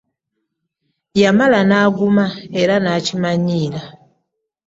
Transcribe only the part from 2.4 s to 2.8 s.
era